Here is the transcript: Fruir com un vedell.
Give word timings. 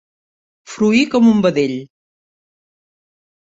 Fruir 0.75 1.03
com 1.11 1.29
un 1.33 1.45
vedell. 1.49 1.77